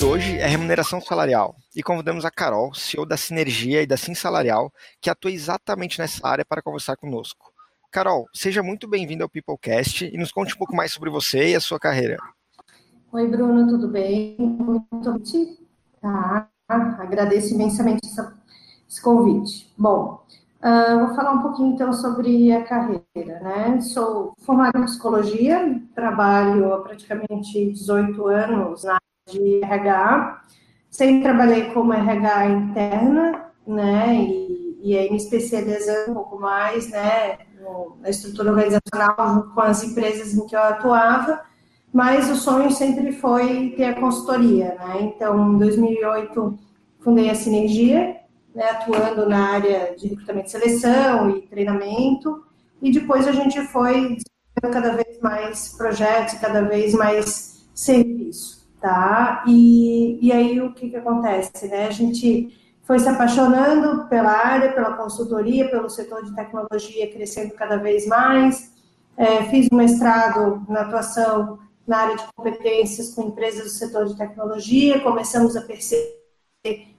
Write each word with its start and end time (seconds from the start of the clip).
de 0.00 0.06
hoje 0.06 0.38
é 0.38 0.46
remuneração 0.46 0.98
salarial 0.98 1.54
e 1.76 1.82
convidamos 1.82 2.24
a 2.24 2.30
Carol, 2.30 2.72
CEO 2.72 3.04
da 3.04 3.18
Sinergia 3.18 3.82
e 3.82 3.86
da 3.86 3.98
Sim 3.98 4.14
Salarial, 4.14 4.72
que 4.98 5.10
atua 5.10 5.30
exatamente 5.30 5.98
nessa 5.98 6.26
área 6.26 6.42
para 6.42 6.62
conversar 6.62 6.96
conosco. 6.96 7.52
Carol, 7.90 8.26
seja 8.32 8.62
muito 8.62 8.88
bem-vinda 8.88 9.24
ao 9.24 9.28
Peoplecast 9.28 10.06
e 10.10 10.16
nos 10.16 10.32
conte 10.32 10.54
um 10.54 10.56
pouco 10.56 10.74
mais 10.74 10.90
sobre 10.90 11.10
você 11.10 11.50
e 11.50 11.54
a 11.54 11.60
sua 11.60 11.78
carreira. 11.78 12.16
Oi, 13.12 13.26
Bruno, 13.28 13.68
tudo 13.68 13.88
bem? 13.88 14.36
Muito 14.38 14.90
tá. 16.00 16.48
Agradeço 16.66 17.52
imensamente 17.52 18.06
essa, 18.06 18.34
esse 18.88 19.02
convite. 19.02 19.70
Bom, 19.76 20.24
uh, 20.64 21.06
vou 21.06 21.14
falar 21.14 21.32
um 21.32 21.42
pouquinho 21.42 21.74
então 21.74 21.92
sobre 21.92 22.50
a 22.52 22.64
carreira, 22.64 23.04
né? 23.42 23.78
Sou 23.82 24.32
formada 24.46 24.78
em 24.78 24.84
psicologia, 24.84 25.78
trabalho 25.94 26.72
há 26.72 26.80
praticamente 26.80 27.72
18 27.72 28.26
anos 28.28 28.84
na 28.84 28.98
de 29.30 29.60
RH. 29.62 30.42
Sempre 30.90 31.22
trabalhei 31.22 31.70
como 31.70 31.92
RH 31.92 32.46
interna, 32.46 33.50
né, 33.66 34.16
e, 34.16 34.80
e 34.82 34.98
aí 34.98 35.10
me 35.10 35.16
especializando 35.16 36.10
um 36.10 36.14
pouco 36.14 36.40
mais, 36.40 36.90
né, 36.90 37.38
na 38.00 38.10
estrutura 38.10 38.50
organizacional 38.50 39.50
com 39.54 39.60
as 39.60 39.84
empresas 39.84 40.34
em 40.34 40.46
que 40.46 40.56
eu 40.56 40.60
atuava, 40.60 41.40
mas 41.92 42.30
o 42.30 42.36
sonho 42.36 42.70
sempre 42.70 43.12
foi 43.12 43.74
ter 43.76 43.84
a 43.84 44.00
consultoria, 44.00 44.74
né, 44.74 45.02
então 45.02 45.54
em 45.54 45.58
2008 45.58 46.58
fundei 47.00 47.30
a 47.30 47.34
Sinergia, 47.34 48.16
né, 48.54 48.70
atuando 48.70 49.28
na 49.28 49.52
área 49.52 49.94
de 49.96 50.08
recrutamento 50.08 50.48
e 50.48 50.50
seleção 50.50 51.30
e 51.30 51.42
treinamento, 51.42 52.44
e 52.82 52.90
depois 52.90 53.28
a 53.28 53.32
gente 53.32 53.60
foi 53.68 54.16
cada 54.60 54.92
vez 54.92 55.20
mais 55.20 55.76
projetos, 55.76 56.34
cada 56.34 56.62
vez 56.62 56.94
mais 56.94 57.68
serviço 57.74 58.59
tá? 58.80 59.44
E, 59.46 60.18
e 60.20 60.32
aí 60.32 60.60
o 60.60 60.72
que, 60.72 60.90
que 60.90 60.96
acontece, 60.96 61.68
né? 61.68 61.86
A 61.86 61.90
gente 61.90 62.56
foi 62.82 62.98
se 62.98 63.08
apaixonando 63.08 64.08
pela 64.08 64.32
área, 64.32 64.72
pela 64.72 64.96
consultoria, 64.96 65.70
pelo 65.70 65.88
setor 65.88 66.24
de 66.24 66.34
tecnologia 66.34 67.12
crescendo 67.12 67.54
cada 67.54 67.76
vez 67.76 68.06
mais. 68.06 68.72
É, 69.16 69.44
fiz 69.44 69.68
um 69.70 69.76
mestrado 69.76 70.64
na 70.68 70.80
atuação 70.80 71.58
na 71.86 71.98
área 71.98 72.16
de 72.16 72.24
competências 72.34 73.14
com 73.14 73.28
empresas 73.28 73.64
do 73.64 73.70
setor 73.70 74.06
de 74.06 74.16
tecnologia, 74.16 75.00
começamos 75.00 75.56
a 75.56 75.62
perceber 75.62 76.14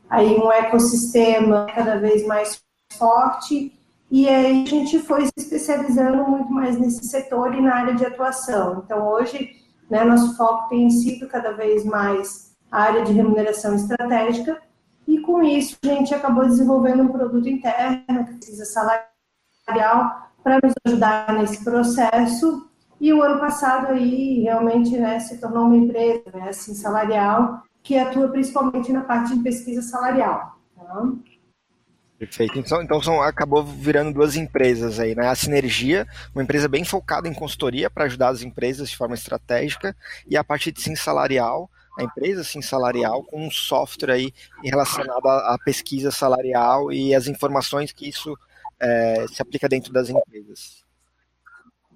aí 0.09 0.35
um 0.35 0.51
ecossistema 0.51 1.65
cada 1.73 1.97
vez 1.97 2.25
mais 2.27 2.61
forte, 2.97 3.71
e 4.11 4.27
aí 4.27 4.63
a 4.63 4.65
gente 4.65 4.99
foi 4.99 5.25
se 5.25 5.31
especializando 5.37 6.27
muito 6.27 6.51
mais 6.51 6.77
nesse 6.77 7.05
setor 7.05 7.55
e 7.55 7.61
na 7.61 7.73
área 7.73 7.95
de 7.95 8.05
atuação. 8.05 8.83
Então, 8.85 9.07
hoje, 9.07 9.60
né? 9.91 10.05
Nosso 10.05 10.37
foco 10.37 10.69
tem 10.69 10.89
sido 10.89 11.27
cada 11.27 11.51
vez 11.51 11.83
mais 11.83 12.55
a 12.71 12.83
área 12.83 13.03
de 13.03 13.11
remuneração 13.11 13.75
estratégica, 13.75 14.59
e 15.05 15.19
com 15.19 15.43
isso 15.43 15.77
a 15.83 15.87
gente 15.87 16.15
acabou 16.15 16.45
desenvolvendo 16.45 17.03
um 17.03 17.09
produto 17.09 17.49
interno 17.49 18.25
que 18.25 18.35
precisa 18.35 18.63
salarial 18.65 20.31
para 20.41 20.59
nos 20.63 20.73
ajudar 20.87 21.33
nesse 21.33 21.61
processo. 21.63 22.69
E 22.99 23.11
o 23.11 23.21
ano 23.21 23.39
passado 23.39 23.87
aí 23.87 24.43
realmente 24.43 24.97
né, 24.97 25.19
se 25.19 25.37
tornou 25.39 25.65
uma 25.65 25.75
empresa 25.75 26.23
né, 26.33 26.49
assim, 26.49 26.73
salarial 26.73 27.63
que 27.83 27.97
atua 27.97 28.29
principalmente 28.29 28.93
na 28.93 29.01
parte 29.01 29.35
de 29.35 29.43
pesquisa 29.43 29.81
salarial. 29.81 30.55
Tá? 30.75 31.03
Perfeito. 32.21 32.59
Então, 32.59 32.83
então 32.83 33.01
são, 33.01 33.19
acabou 33.19 33.63
virando 33.63 34.13
duas 34.13 34.35
empresas 34.35 34.99
aí, 34.99 35.15
né? 35.15 35.27
A 35.27 35.33
Sinergia, 35.33 36.07
uma 36.35 36.43
empresa 36.43 36.67
bem 36.67 36.85
focada 36.85 37.27
em 37.27 37.33
consultoria 37.33 37.89
para 37.89 38.03
ajudar 38.03 38.29
as 38.29 38.43
empresas 38.43 38.91
de 38.91 38.95
forma 38.95 39.15
estratégica, 39.15 39.95
e 40.29 40.37
a 40.37 40.43
parte 40.43 40.71
de 40.71 40.79
Sim 40.79 40.95
Salarial, 40.95 41.67
a 41.97 42.03
empresa 42.03 42.43
Sim 42.43 42.61
Salarial, 42.61 43.23
com 43.23 43.47
um 43.47 43.49
software 43.49 44.13
aí 44.13 44.31
relacionado 44.63 45.25
à, 45.25 45.55
à 45.55 45.57
pesquisa 45.65 46.11
salarial 46.11 46.91
e 46.91 47.15
as 47.15 47.25
informações 47.25 47.91
que 47.91 48.07
isso 48.07 48.37
é, 48.79 49.25
se 49.27 49.41
aplica 49.41 49.67
dentro 49.67 49.91
das 49.91 50.07
empresas. 50.07 50.83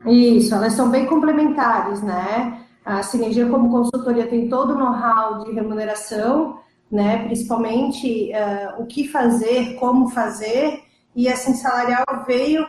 Isso, 0.08 0.56
elas 0.56 0.74
são 0.74 0.90
bem 0.90 1.06
complementares, 1.06 2.02
né? 2.02 2.66
A 2.84 3.04
Sinergia, 3.04 3.48
como 3.48 3.70
consultoria, 3.70 4.26
tem 4.26 4.50
todo 4.50 4.74
o 4.74 4.76
know-how 4.76 5.44
de 5.44 5.52
remuneração 5.52 6.65
né? 6.92 7.26
Principalmente 7.26 8.32
uh, 8.32 8.82
o 8.82 8.86
que 8.86 9.08
fazer, 9.08 9.76
como 9.76 10.10
fazer, 10.10 10.84
e 11.16 11.30
assim 11.30 11.54
salarial 11.54 12.06
veio 12.26 12.68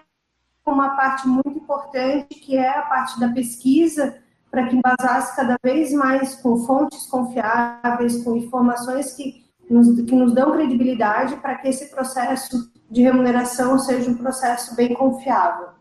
com 0.65 0.73
uma 0.73 0.97
parte 0.97 1.29
muito 1.29 1.51
importante 1.51 2.35
que 2.35 2.57
é 2.57 2.69
a 2.69 2.83
parte 2.83 3.19
da 3.21 3.29
pesquisa 3.29 4.17
para 4.51 4.69
que 4.69 4.77
embasasse 4.77 5.37
cada 5.37 5.57
vez 5.63 5.93
mais 5.93 6.35
com 6.37 6.57
fontes 6.65 7.07
confiáveis, 7.07 8.23
com 8.25 8.37
informações 8.37 9.13
que 9.13 9.45
nos, 9.69 10.01
que 10.01 10.15
nos 10.15 10.33
dão 10.33 10.53
credibilidade 10.53 11.37
para 11.37 11.57
que 11.57 11.69
esse 11.69 11.91
processo 11.91 12.71
de 12.91 13.03
remuneração 13.03 13.79
seja 13.79 14.11
um 14.11 14.17
processo 14.17 14.75
bem 14.75 14.95
confiável. 14.95 15.76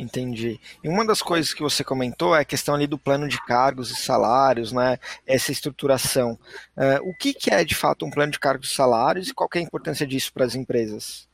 Entendi. 0.00 0.58
E 0.82 0.88
uma 0.88 1.04
das 1.04 1.20
coisas 1.20 1.52
que 1.52 1.62
você 1.62 1.84
comentou 1.84 2.34
é 2.34 2.40
a 2.40 2.44
questão 2.44 2.74
ali 2.74 2.86
do 2.86 2.96
plano 2.96 3.28
de 3.28 3.38
cargos 3.44 3.90
e 3.90 3.96
salários, 3.96 4.72
né? 4.72 4.98
Essa 5.26 5.52
estruturação. 5.52 6.38
Uh, 6.74 7.10
o 7.10 7.14
que, 7.14 7.34
que, 7.34 7.50
é 7.50 7.62
de 7.62 7.74
fato 7.74 8.06
um 8.06 8.10
plano 8.10 8.32
de 8.32 8.38
cargos 8.38 8.70
e 8.70 8.74
salários 8.74 9.28
e 9.28 9.34
qual 9.34 9.48
é 9.54 9.58
a 9.58 9.62
importância 9.62 10.06
disso 10.06 10.32
para 10.32 10.46
as 10.46 10.54
empresas? 10.54 11.28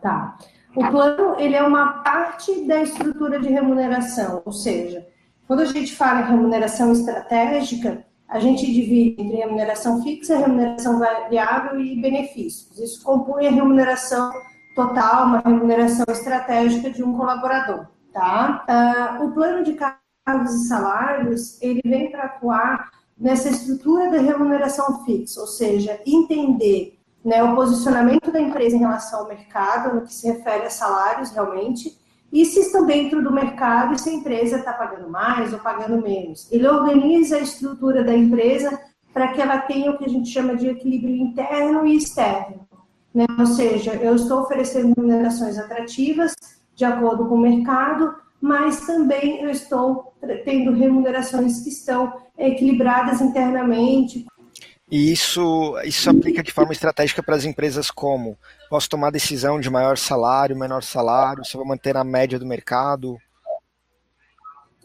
Tá. 0.00 0.38
O 0.74 0.88
plano 0.90 1.38
ele 1.38 1.54
é 1.54 1.62
uma 1.62 2.02
parte 2.02 2.66
da 2.66 2.82
estrutura 2.82 3.38
de 3.38 3.48
remuneração, 3.48 4.42
ou 4.44 4.52
seja, 4.52 5.06
quando 5.46 5.60
a 5.60 5.64
gente 5.66 5.94
fala 5.94 6.20
em 6.20 6.30
remuneração 6.30 6.92
estratégica, 6.92 8.06
a 8.26 8.38
gente 8.38 8.64
divide 8.64 9.20
entre 9.20 9.36
remuneração 9.36 10.02
fixa, 10.02 10.38
remuneração 10.38 10.98
variável 10.98 11.80
e 11.80 12.00
benefícios. 12.00 12.78
Isso 12.78 13.02
compõe 13.02 13.46
a 13.48 13.50
remuneração 13.50 14.30
total, 14.78 15.26
uma 15.26 15.40
remuneração 15.40 16.04
estratégica 16.08 16.88
de 16.88 17.02
um 17.02 17.16
colaborador, 17.16 17.86
tá? 18.12 18.64
Uh, 19.18 19.24
o 19.24 19.32
plano 19.32 19.64
de 19.64 19.72
cargos 19.72 20.54
e 20.54 20.68
salários, 20.68 21.60
ele 21.60 21.80
vem 21.84 22.12
para 22.12 22.26
atuar 22.26 22.88
nessa 23.18 23.48
estrutura 23.48 24.08
da 24.08 24.20
remuneração 24.20 25.04
fixa, 25.04 25.40
ou 25.40 25.48
seja, 25.48 26.00
entender 26.06 26.96
né, 27.24 27.42
o 27.42 27.56
posicionamento 27.56 28.30
da 28.30 28.40
empresa 28.40 28.76
em 28.76 28.78
relação 28.78 29.20
ao 29.20 29.26
mercado, 29.26 29.96
no 29.96 30.02
que 30.02 30.14
se 30.14 30.28
refere 30.28 30.66
a 30.66 30.70
salários 30.70 31.32
realmente, 31.32 31.98
e 32.32 32.44
se 32.44 32.60
estão 32.60 32.86
dentro 32.86 33.20
do 33.20 33.32
mercado 33.32 33.94
e 33.94 33.98
se 33.98 34.10
a 34.10 34.12
empresa 34.12 34.58
está 34.58 34.72
pagando 34.72 35.10
mais 35.10 35.52
ou 35.52 35.58
pagando 35.58 36.00
menos. 36.00 36.46
Ele 36.52 36.68
organiza 36.68 37.36
a 37.36 37.40
estrutura 37.40 38.04
da 38.04 38.16
empresa 38.16 38.78
para 39.12 39.28
que 39.32 39.42
ela 39.42 39.58
tenha 39.58 39.90
o 39.90 39.98
que 39.98 40.04
a 40.04 40.08
gente 40.08 40.30
chama 40.30 40.54
de 40.54 40.68
equilíbrio 40.68 41.16
interno 41.16 41.84
e 41.84 41.96
externo. 41.96 42.67
Né? 43.14 43.26
Ou 43.38 43.46
seja, 43.46 43.94
eu 43.94 44.14
estou 44.14 44.42
oferecendo 44.42 44.94
remunerações 44.96 45.58
atrativas 45.58 46.34
de 46.74 46.84
acordo 46.84 47.26
com 47.26 47.34
o 47.34 47.40
mercado, 47.40 48.14
mas 48.40 48.86
também 48.86 49.42
eu 49.42 49.50
estou 49.50 50.14
tendo 50.44 50.72
remunerações 50.72 51.60
que 51.60 51.70
estão 51.70 52.12
equilibradas 52.36 53.20
internamente. 53.20 54.26
E 54.90 55.12
isso, 55.12 55.78
isso 55.84 56.08
aplica 56.08 56.42
de 56.42 56.52
forma 56.52 56.72
estratégica 56.72 57.22
para 57.22 57.36
as 57.36 57.44
empresas 57.44 57.90
como? 57.90 58.38
Posso 58.70 58.88
tomar 58.88 59.10
decisão 59.10 59.60
de 59.60 59.68
maior 59.68 59.98
salário, 59.98 60.56
menor 60.56 60.82
salário, 60.82 61.44
se 61.44 61.54
eu 61.54 61.58
vou 61.58 61.68
manter 61.68 61.96
a 61.96 62.04
média 62.04 62.38
do 62.38 62.46
mercado? 62.46 63.18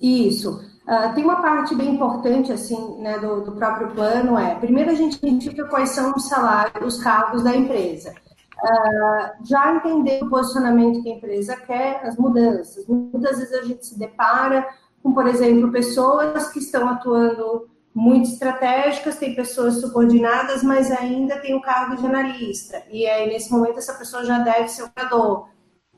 Isso. 0.01 0.59
Uh, 0.87 1.15
tem 1.15 1.23
uma 1.23 1.41
parte 1.41 1.73
bem 1.75 1.95
importante 1.95 2.51
assim, 2.51 2.97
né, 2.99 3.17
do, 3.17 3.41
do, 3.41 3.53
próprio 3.53 3.91
plano 3.91 4.37
é, 4.37 4.55
primeiro 4.55 4.91
a 4.91 4.93
gente 4.93 5.15
identifica 5.15 5.65
quais 5.69 5.91
são 5.91 6.13
os 6.13 6.27
salários, 6.27 6.95
os 6.95 7.01
cargos 7.01 7.41
da 7.41 7.55
empresa. 7.55 8.13
Uh, 8.61 9.45
já 9.45 9.75
entender 9.75 10.21
o 10.23 10.29
posicionamento 10.29 11.01
que 11.01 11.09
a 11.09 11.15
empresa 11.15 11.55
quer, 11.55 12.01
as 12.05 12.17
mudanças. 12.17 12.85
Muitas 12.85 13.37
vezes 13.37 13.53
a 13.53 13.63
gente 13.63 13.85
se 13.85 13.97
depara 13.97 14.67
com, 15.01 15.13
por 15.13 15.25
exemplo, 15.27 15.71
pessoas 15.71 16.49
que 16.49 16.59
estão 16.59 16.89
atuando 16.89 17.69
muito 17.93 18.29
estratégicas, 18.29 19.17
tem 19.17 19.35
pessoas 19.35 19.79
subordinadas, 19.79 20.63
mas 20.63 20.89
ainda 20.91 21.37
tem 21.39 21.55
o 21.55 21.61
cargo 21.61 21.95
de 21.95 22.05
analista. 22.05 22.81
E 22.89 23.05
aí, 23.05 23.27
nesse 23.27 23.51
momento, 23.51 23.77
essa 23.77 23.93
pessoa 23.93 24.25
já 24.25 24.39
deve 24.39 24.67
ser 24.69 24.83
operador. 24.83 25.47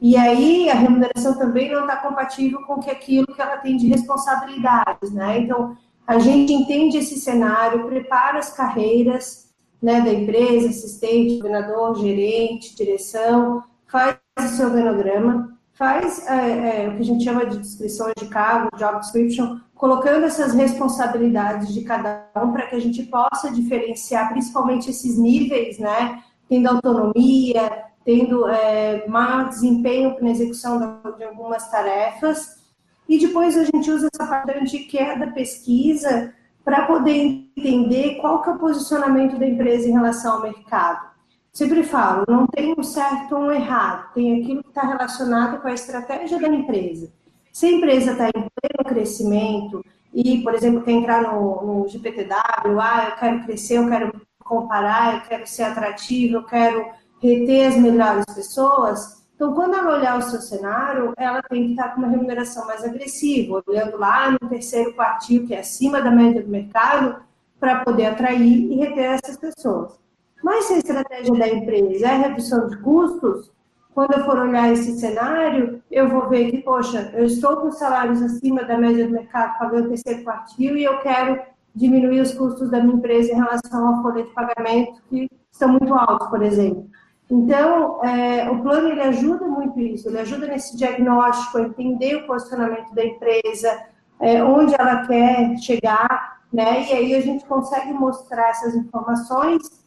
E 0.07 0.15
aí, 0.15 0.69
a 0.69 0.75
remuneração 0.75 1.35
também 1.35 1.71
não 1.71 1.81
está 1.81 1.95
compatível 1.95 2.61
com 2.61 2.79
que 2.79 2.91
aquilo 2.91 3.25
que 3.25 3.41
ela 3.41 3.57
tem 3.57 3.75
de 3.75 3.87
responsabilidades, 3.87 5.11
né? 5.11 5.39
Então, 5.39 5.75
a 6.05 6.19
gente 6.19 6.53
entende 6.53 6.97
esse 6.97 7.19
cenário, 7.19 7.87
prepara 7.87 8.37
as 8.37 8.53
carreiras, 8.53 9.51
né, 9.81 10.01
da 10.01 10.13
empresa, 10.13 10.69
assistente, 10.69 11.39
coordenador, 11.39 11.95
gerente, 11.95 12.75
direção, 12.75 13.63
faz 13.87 14.15
o 14.37 14.47
seu 14.49 14.67
organograma, 14.67 15.57
faz 15.73 16.23
é, 16.27 16.83
é, 16.83 16.89
o 16.89 16.97
que 16.97 17.01
a 17.01 17.05
gente 17.05 17.23
chama 17.23 17.43
de 17.47 17.57
descrições 17.57 18.13
de 18.15 18.27
cargo, 18.27 18.77
job 18.77 18.99
description, 18.99 19.59
colocando 19.73 20.25
essas 20.25 20.53
responsabilidades 20.53 21.73
de 21.73 21.81
cada 21.81 22.29
um 22.43 22.51
para 22.51 22.67
que 22.67 22.75
a 22.75 22.79
gente 22.79 23.01
possa 23.07 23.51
diferenciar 23.51 24.29
principalmente 24.29 24.87
esses 24.87 25.17
níveis, 25.17 25.79
né, 25.79 26.21
tendo 26.47 26.67
autonomia, 26.67 27.85
tendo 28.05 28.47
é, 28.47 29.05
maior 29.07 29.49
desempenho 29.49 30.15
na 30.21 30.29
execução 30.29 31.01
de 31.17 31.23
algumas 31.23 31.69
tarefas, 31.71 32.63
e 33.09 33.17
depois 33.19 33.57
a 33.57 33.63
gente 33.63 33.89
usa 33.89 34.09
essa 34.13 34.27
parte 34.27 34.79
que 34.79 34.97
é 34.97 35.17
da 35.17 35.27
pesquisa 35.27 36.33
para 36.63 36.85
poder 36.85 37.49
entender 37.55 38.15
qual 38.15 38.41
que 38.41 38.49
é 38.49 38.53
o 38.53 38.59
posicionamento 38.59 39.37
da 39.37 39.47
empresa 39.47 39.87
em 39.87 39.91
relação 39.91 40.35
ao 40.35 40.41
mercado. 40.41 41.13
Sempre 41.51 41.83
falo, 41.83 42.25
não 42.27 42.47
tem 42.47 42.75
um 42.77 42.83
certo 42.83 43.35
ou 43.35 43.43
um 43.43 43.51
errado, 43.51 44.13
tem 44.13 44.41
aquilo 44.41 44.61
que 44.61 44.69
está 44.69 44.81
relacionado 44.81 45.61
com 45.61 45.67
a 45.67 45.73
estratégia 45.73 46.39
da 46.39 46.47
empresa. 46.47 47.11
Se 47.51 47.67
a 47.67 47.71
empresa 47.71 48.11
está 48.11 48.27
em 48.27 48.31
pleno 48.31 48.85
crescimento 48.85 49.85
e, 50.13 50.41
por 50.43 50.53
exemplo, 50.53 50.81
quer 50.81 50.91
entrar 50.91 51.21
no, 51.21 51.61
no 51.65 51.87
GPTW, 51.87 52.79
ah, 52.81 53.07
eu 53.09 53.15
quero 53.15 53.45
crescer, 53.45 53.77
eu 53.77 53.87
quero 53.87 54.21
comparar, 54.43 55.15
eu 55.15 55.21
quero 55.21 55.47
ser 55.47 55.63
atrativo, 55.63 56.37
eu 56.37 56.43
quero 56.43 56.85
reter 57.21 57.67
as 57.67 57.77
melhores 57.77 58.25
pessoas, 58.33 59.15
então, 59.35 59.53
quando 59.53 59.75
ela 59.75 59.97
olhar 59.97 60.17
o 60.17 60.21
seu 60.21 60.39
cenário, 60.39 61.13
ela 61.17 61.41
tem 61.43 61.65
que 61.65 61.71
estar 61.71 61.89
com 61.89 61.99
uma 61.99 62.07
remuneração 62.07 62.65
mais 62.65 62.83
agressiva, 62.85 63.61
olhando 63.67 63.97
lá 63.97 64.31
no 64.31 64.39
terceiro 64.49 64.93
quartil, 64.93 65.45
que 65.45 65.53
é 65.53 65.59
acima 65.59 66.01
da 66.01 66.09
média 66.09 66.41
do 66.41 66.49
mercado, 66.49 67.21
para 67.59 67.83
poder 67.83 68.05
atrair 68.05 68.71
e 68.71 68.75
reter 68.75 69.19
essas 69.21 69.37
pessoas. 69.37 69.99
Mas 70.41 70.65
se 70.65 70.73
a 70.73 70.77
estratégia 70.77 71.33
da 71.33 71.49
empresa 71.49 72.07
é 72.07 72.17
redução 72.17 72.67
de 72.67 72.77
custos, 72.77 73.51
quando 73.93 74.13
eu 74.13 74.23
for 74.23 74.39
olhar 74.39 74.71
esse 74.71 74.97
cenário, 74.99 75.81
eu 75.91 76.07
vou 76.09 76.29
ver 76.29 76.51
que, 76.51 76.59
poxa, 76.59 77.11
eu 77.13 77.25
estou 77.25 77.57
com 77.57 77.71
salários 77.71 78.21
acima 78.21 78.63
da 78.63 78.77
média 78.77 79.05
do 79.05 79.13
mercado, 79.13 79.57
pagando 79.57 79.85
o 79.85 79.89
terceiro 79.89 80.23
quartil, 80.23 80.77
e 80.77 80.83
eu 80.83 80.99
quero 80.99 81.41
diminuir 81.73 82.21
os 82.21 82.33
custos 82.33 82.69
da 82.69 82.79
minha 82.79 82.95
empresa 82.95 83.33
em 83.33 83.35
relação 83.35 83.87
ao 83.87 84.01
folha 84.01 84.23
de 84.23 84.29
pagamento, 84.31 85.01
que 85.09 85.29
estão 85.51 85.69
muito 85.69 85.93
altos, 85.93 86.27
por 86.29 86.41
exemplo. 86.41 86.87
Então, 87.29 88.03
é, 88.05 88.49
o 88.49 88.61
plano 88.61 88.89
ele 88.89 89.01
ajuda 89.01 89.45
muito 89.45 89.79
isso, 89.79 90.07
ele 90.07 90.19
ajuda 90.19 90.45
nesse 90.47 90.77
diagnóstico, 90.77 91.57
entender 91.57 92.15
o 92.15 92.27
posicionamento 92.27 92.93
da 92.93 93.03
empresa, 93.03 93.83
é, 94.19 94.43
onde 94.43 94.75
ela 94.77 95.07
quer 95.07 95.57
chegar, 95.57 96.41
né? 96.53 96.85
E 96.87 96.93
aí 96.93 97.15
a 97.15 97.21
gente 97.21 97.43
consegue 97.45 97.91
mostrar 97.93 98.49
essas 98.49 98.75
informações 98.75 99.83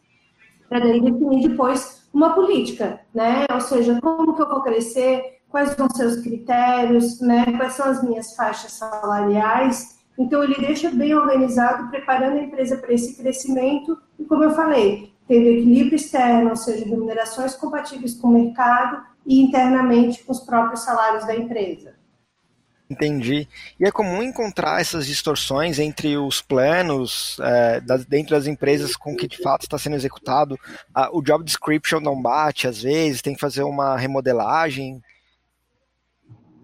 para 0.68 0.80
daí 0.80 1.00
definir 1.00 1.48
depois 1.48 2.08
uma 2.12 2.34
política, 2.34 3.00
né? 3.14 3.46
Ou 3.52 3.60
seja, 3.60 4.00
como 4.00 4.34
que 4.34 4.42
eu 4.42 4.48
vou 4.48 4.62
crescer, 4.62 5.38
quais 5.48 5.70
ser 5.70 6.06
os 6.06 6.20
critérios, 6.22 7.20
né? 7.20 7.46
Quais 7.56 7.74
são 7.74 7.86
as 7.86 8.02
minhas 8.02 8.34
faixas 8.34 8.72
salariais. 8.72 9.98
Então, 10.18 10.42
ele 10.42 10.56
deixa 10.56 10.90
bem 10.90 11.14
organizado, 11.14 11.88
preparando 11.90 12.38
a 12.38 12.42
empresa 12.42 12.76
para 12.76 12.92
esse 12.92 13.16
crescimento. 13.16 13.96
E 14.18 14.24
como 14.24 14.42
eu 14.42 14.50
falei, 14.50 15.12
tendo 15.28 15.46
equilíbrio 15.46 15.96
externo, 15.96 16.50
ou 16.50 16.56
seja, 16.56 16.86
remunerações 16.86 17.54
compatíveis 17.54 18.14
com 18.14 18.28
o 18.28 18.32
mercado 18.32 19.04
e 19.26 19.40
internamente 19.40 20.24
com 20.24 20.32
os 20.32 20.40
próprios 20.40 20.80
salários 20.80 21.26
da 21.26 21.36
empresa. 21.36 21.98
Entendi. 22.90 23.46
E 23.78 23.84
é 23.84 23.90
comum 23.90 24.22
encontrar 24.22 24.80
essas 24.80 25.06
distorções 25.06 25.78
entre 25.78 26.16
os 26.16 26.40
planos 26.40 27.36
é, 27.42 27.80
das, 27.82 28.06
dentro 28.06 28.34
das 28.34 28.46
empresas 28.46 28.96
com 28.96 29.14
que 29.14 29.28
de 29.28 29.36
fato 29.42 29.62
está 29.62 29.76
sendo 29.76 29.96
executado. 29.96 30.58
A, 30.94 31.14
o 31.14 31.20
job 31.20 31.44
description 31.44 32.00
não 32.00 32.20
bate, 32.20 32.66
às 32.66 32.82
vezes, 32.82 33.20
tem 33.20 33.34
que 33.34 33.40
fazer 33.40 33.62
uma 33.62 33.94
remodelagem. 33.98 35.02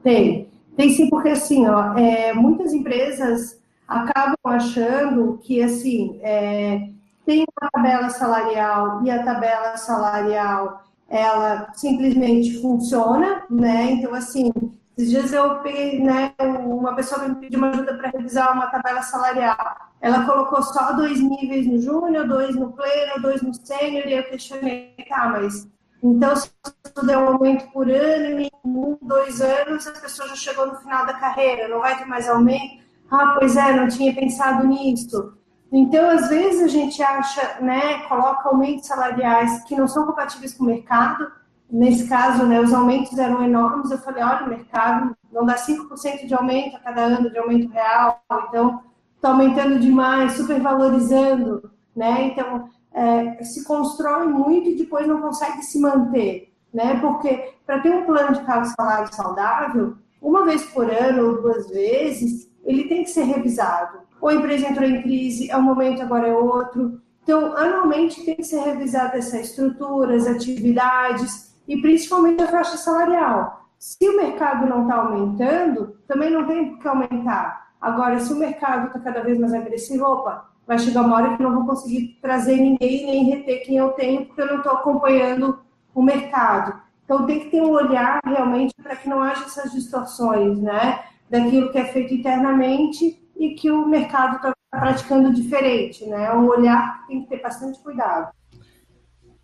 Tem. 0.03 0.49
Tem 0.75 0.91
sim, 0.91 1.11
porque 1.11 1.29
assim, 1.29 1.69
ó, 1.69 1.97
é, 1.97 2.33
muitas 2.33 2.73
empresas 2.73 3.61
acabam 3.87 4.35
achando 4.45 5.39
que 5.43 5.63
assim, 5.63 6.19
é, 6.23 6.89
tem 7.25 7.45
uma 7.61 7.71
tabela 7.71 8.11
salarial 8.11 9.03
e 9.05 9.11
a 9.11 9.23
tabela 9.23 9.77
salarial 9.77 10.83
ela 11.09 11.71
simplesmente 11.75 12.61
funciona, 12.61 13.45
né? 13.51 13.93
Então, 13.93 14.15
assim, 14.15 14.53
esses 14.97 15.11
dias 15.11 15.33
eu 15.33 15.59
peguei, 15.61 16.03
né, 16.03 16.33
uma 16.65 16.95
pessoa 16.95 17.29
me 17.29 17.35
pediu 17.37 17.59
uma 17.59 17.71
ajuda 17.71 17.95
para 17.95 18.11
revisar 18.11 18.53
uma 18.53 18.69
tabela 18.69 19.03
salarial. 19.03 19.77
Ela 20.01 20.25
colocou 20.25 20.63
só 20.63 20.93
dois 20.93 21.21
níveis 21.21 21.67
no 21.67 21.81
júnior, 21.81 22.27
dois 22.27 22.55
no 22.55 22.73
pleno, 22.73 23.23
dois 23.23 23.43
no 23.43 23.55
sênior, 23.55 24.07
e 24.07 24.15
eu 24.15 24.25
questionei, 24.25 24.95
tá, 25.09 25.29
mas 25.29 25.69
então 26.03 26.37
se 26.37 26.51
tudo 26.95 27.11
é 27.11 27.17
um 27.17 27.29
aumento 27.29 27.73
por 27.73 27.91
ano, 27.91 28.41
em 28.41 28.51
um, 28.65 28.99
dois 29.01 29.41
anos, 29.41 29.87
a 29.87 29.93
pessoa 29.93 30.29
já 30.29 30.37
chegou 30.37 30.67
no 30.67 30.77
final 30.77 31.07
da 31.07 31.15
carreira, 31.15 31.67
não 31.67 31.81
vai 31.81 31.97
ter 31.97 32.05
mais 32.05 32.29
aumento? 32.29 32.85
Ah, 33.11 33.37
pois 33.39 33.57
é, 33.57 33.73
não 33.73 33.89
tinha 33.89 34.15
pensado 34.15 34.67
nisso. 34.67 35.33
Então, 35.73 36.09
às 36.11 36.29
vezes, 36.29 36.63
a 36.63 36.69
gente 36.69 37.03
acha, 37.03 37.61
né, 37.61 38.01
coloca 38.09 38.49
aumentos 38.49 38.87
salariais 38.87 39.65
que 39.65 39.77
não 39.77 39.89
são 39.89 40.07
compatíveis 40.07 40.55
com 40.55 40.65
o 40.65 40.67
mercado. 40.67 41.31
Nesse 41.71 42.09
caso, 42.09 42.47
né, 42.47 42.61
os 42.61 42.73
aumentos 42.73 43.19
eram 43.19 43.43
enormes. 43.43 43.91
Eu 43.91 43.99
falei, 43.99 44.23
olha, 44.23 44.47
o 44.47 44.49
mercado 44.49 45.17
não 45.33 45.45
dá 45.45 45.57
5% 45.57 46.27
de 46.27 46.35
aumento 46.35 46.77
a 46.77 46.81
cada 46.81 47.03
ano 47.03 47.31
de 47.31 47.39
aumento 47.39 47.73
real, 47.73 48.23
então 48.49 48.83
está 49.17 49.31
aumentando 49.31 49.81
demais, 49.81 50.35
supervalorizando, 50.35 51.71
né? 51.97 52.27
Então, 52.27 52.69
é, 52.93 53.43
se 53.43 53.65
constrói 53.65 54.29
muito 54.29 54.69
e 54.69 54.77
depois 54.77 55.09
não 55.09 55.21
consegue 55.21 55.63
se 55.63 55.81
manter, 55.81 56.53
né? 56.73 57.01
Porque 57.01 57.55
para 57.67 57.81
ter 57.81 57.91
um 57.91 58.05
plano 58.05 58.35
de 58.35 58.45
cargo 58.45 58.67
salário 58.67 59.13
saudável, 59.13 59.97
uma 60.23 60.45
vez 60.45 60.63
por 60.67 60.89
ano 60.89 61.27
ou 61.27 61.43
duas 61.43 61.69
vezes, 61.69 62.49
ele 62.65 62.85
tem 62.85 63.03
que 63.03 63.11
ser 63.11 63.25
revisado 63.25 63.99
ou 64.25 64.31
a 64.31 64.35
empresa 64.35 64.69
entrou 64.69 64.89
em 64.89 65.03
crise, 65.03 65.51
é 65.51 65.57
um 65.59 65.61
momento, 65.61 66.01
agora 66.01 66.27
é 66.27 66.33
outro. 66.33 66.99
Então, 67.23 67.55
anualmente 67.59 68.25
tem 68.25 68.35
que 68.35 68.43
ser 68.43 68.61
revisada 68.61 69.19
essa 69.19 69.39
estrutura, 69.39 70.17
as 70.17 70.27
atividades 70.27 71.55
e 71.69 71.77
principalmente 71.83 72.43
a 72.43 72.49
faixa 72.49 72.79
salarial. 72.79 73.69
Se 73.79 74.09
o 74.09 74.17
mercado 74.17 74.67
não 74.67 74.85
está 74.85 74.95
aumentando, 74.95 75.99
também 76.09 76.31
não 76.31 76.47
tem 76.47 76.71
por 76.71 76.79
que 76.81 76.89
aumentar. 76.89 77.69
Agora, 77.79 78.19
se 78.19 78.33
o 78.33 78.37
mercado 78.37 78.87
está 78.87 78.99
cada 78.99 79.21
vez 79.21 79.39
mais 79.39 79.53
agressivo, 79.53 80.07
opa, 80.07 80.51
vai 80.67 80.79
chegar 80.79 81.03
uma 81.03 81.17
hora 81.17 81.37
que 81.37 81.43
não 81.43 81.53
vou 81.53 81.67
conseguir 81.67 82.19
trazer 82.23 82.57
ninguém 82.57 83.05
nem 83.05 83.25
reter 83.25 83.63
quem 83.67 83.77
eu 83.77 83.91
tenho, 83.91 84.25
porque 84.25 84.41
eu 84.41 84.47
não 84.47 84.57
estou 84.57 84.73
acompanhando 84.73 85.59
o 85.95 86.03
mercado. 86.03 86.81
Então, 87.05 87.27
tem 87.27 87.41
que 87.41 87.51
ter 87.51 87.61
um 87.61 87.73
olhar 87.73 88.21
realmente 88.25 88.73
para 88.83 88.97
que 88.97 89.07
não 89.07 89.21
haja 89.21 89.45
essas 89.45 89.71
distorções, 89.71 90.59
né? 90.63 91.05
Daquilo 91.29 91.71
que 91.71 91.77
é 91.77 91.85
feito 91.85 92.15
internamente 92.15 93.23
e 93.37 93.55
que 93.55 93.71
o 93.71 93.87
mercado 93.87 94.37
está 94.37 94.53
praticando 94.71 95.33
diferente, 95.33 96.05
né? 96.07 96.27
É 96.27 96.33
um 96.33 96.47
olhar 96.47 97.01
que 97.01 97.09
tem 97.09 97.23
que 97.23 97.29
ter 97.29 97.43
bastante 97.43 97.79
cuidado. 97.81 98.33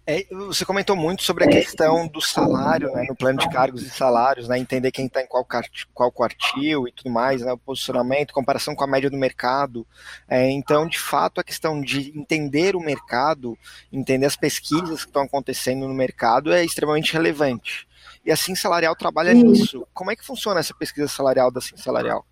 É, 0.06 0.26
você 0.48 0.64
comentou 0.64 0.96
muito 0.96 1.22
sobre 1.22 1.44
a 1.44 1.48
questão 1.48 2.08
do 2.08 2.20
salário, 2.20 2.90
né, 2.90 3.06
no 3.08 3.14
plano 3.14 3.38
de 3.38 3.48
cargos 3.48 3.82
e 3.82 3.90
salários, 3.90 4.48
né, 4.48 4.58
entender 4.58 4.90
quem 4.90 5.06
está 5.06 5.22
em 5.22 5.26
qual, 5.26 5.46
qual 5.94 6.10
quartil 6.10 6.88
e 6.88 6.92
tudo 6.92 7.10
mais, 7.10 7.42
né, 7.42 7.52
o 7.52 7.58
posicionamento, 7.58 8.32
comparação 8.32 8.74
com 8.74 8.82
a 8.82 8.88
média 8.88 9.08
do 9.08 9.16
mercado. 9.16 9.86
É, 10.28 10.50
então, 10.50 10.88
de 10.88 10.98
fato, 10.98 11.40
a 11.40 11.44
questão 11.44 11.80
de 11.80 12.12
entender 12.18 12.74
o 12.74 12.80
mercado, 12.80 13.56
entender 13.92 14.26
as 14.26 14.34
pesquisas 14.34 15.04
que 15.04 15.10
estão 15.10 15.22
acontecendo 15.22 15.86
no 15.86 15.94
mercado 15.94 16.52
é 16.52 16.64
extremamente 16.64 17.12
relevante. 17.12 17.86
E 18.24 18.32
a 18.32 18.36
Sim 18.36 18.56
Salarial 18.56 18.96
trabalha 18.96 19.32
nisso. 19.32 19.86
Como 19.94 20.10
é 20.10 20.16
que 20.16 20.26
funciona 20.26 20.58
essa 20.58 20.74
pesquisa 20.74 21.06
salarial 21.06 21.52
da 21.52 21.60
Sim 21.60 21.76
Salarial? 21.76 22.26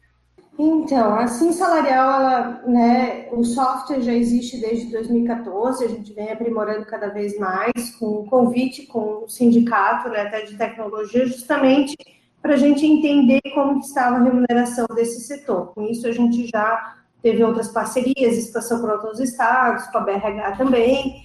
Então, 0.60 1.14
a 1.14 1.28
Sim 1.28 1.52
Salarial, 1.52 2.20
ela, 2.20 2.62
né, 2.66 3.28
o 3.30 3.44
software 3.44 4.00
já 4.00 4.12
existe 4.12 4.60
desde 4.60 4.90
2014, 4.90 5.84
a 5.84 5.88
gente 5.88 6.12
vem 6.12 6.32
aprimorando 6.32 6.84
cada 6.84 7.10
vez 7.10 7.38
mais, 7.38 7.94
com 7.96 8.26
convite 8.26 8.84
com 8.86 9.22
o 9.22 9.28
sindicato 9.28 10.08
né, 10.08 10.22
até 10.22 10.42
de 10.42 10.56
tecnologia, 10.56 11.26
justamente 11.26 11.96
para 12.42 12.54
a 12.54 12.56
gente 12.56 12.84
entender 12.84 13.40
como 13.54 13.78
estava 13.78 14.16
a 14.16 14.22
remuneração 14.24 14.84
desse 14.96 15.20
setor. 15.20 15.72
Com 15.74 15.82
isso, 15.84 16.08
a 16.08 16.12
gente 16.12 16.48
já 16.48 16.96
teve 17.22 17.44
outras 17.44 17.68
parcerias, 17.68 18.36
expansão 18.36 18.80
para 18.80 18.94
outros 18.94 19.20
estados, 19.20 19.86
com 19.86 19.98
a 19.98 20.00
BRH 20.00 20.56
também. 20.56 21.24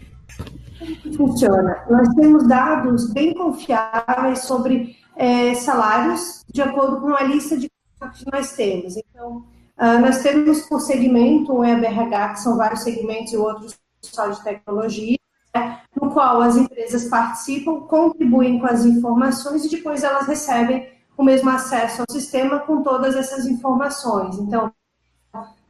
Funciona? 1.17 1.83
Nós 1.89 2.07
temos 2.15 2.47
dados 2.47 3.11
bem 3.11 3.33
confiáveis 3.33 4.43
sobre 4.43 4.95
é, 5.15 5.55
salários, 5.55 6.43
de 6.51 6.61
acordo 6.61 7.01
com 7.01 7.15
a 7.15 7.23
lista 7.23 7.57
de 7.57 7.72
que 8.11 8.31
nós 8.31 8.53
temos. 8.53 8.95
Então, 8.97 9.37
uh, 9.77 9.99
nós 9.99 10.21
temos 10.21 10.61
por 10.63 10.79
segmento 10.79 11.53
um 11.53 11.63
EBRH, 11.63 12.33
que 12.33 12.39
são 12.41 12.57
vários 12.57 12.81
segmentos, 12.81 13.33
e 13.33 13.37
outros 13.37 13.77
só 14.01 14.27
de 14.27 14.43
tecnologia, 14.43 15.17
né, 15.55 15.81
no 15.99 16.11
qual 16.11 16.41
as 16.41 16.57
empresas 16.57 17.05
participam, 17.05 17.81
contribuem 17.81 18.59
com 18.59 18.65
as 18.65 18.85
informações 18.85 19.65
e 19.65 19.69
depois 19.69 20.03
elas 20.03 20.27
recebem 20.27 20.91
o 21.17 21.23
mesmo 21.23 21.49
acesso 21.49 22.01
ao 22.01 22.11
sistema 22.11 22.59
com 22.59 22.81
todas 22.81 23.15
essas 23.15 23.45
informações. 23.45 24.37
Então, 24.39 24.71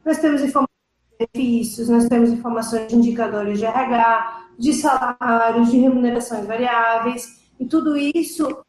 nós 0.04 0.18
temos 0.18 0.42
informações 0.42 0.74
benefícios, 1.18 1.88
nós 1.88 2.08
temos 2.08 2.30
informações 2.30 2.88
de 2.88 2.96
indicadores 2.96 3.58
de 3.58 3.66
RH, 3.66 4.44
de 4.58 4.72
salários, 4.72 5.70
de 5.70 5.78
remunerações 5.78 6.46
variáveis, 6.46 7.44
e 7.58 7.66
tudo 7.66 7.96
isso 7.96 8.64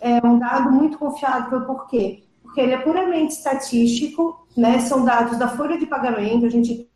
é 0.00 0.24
um 0.26 0.38
dado 0.38 0.70
muito 0.70 0.98
confiável, 0.98 1.62
por 1.62 1.86
quê? 1.88 2.24
Porque 2.52 2.60
ele 2.60 2.74
é 2.74 2.78
puramente 2.78 3.32
estatístico, 3.32 4.46
né? 4.54 4.78
são 4.80 5.06
dados 5.06 5.38
da 5.38 5.48
folha 5.48 5.78
de 5.78 5.86
pagamento, 5.86 6.44
a 6.44 6.50
gente 6.50 6.86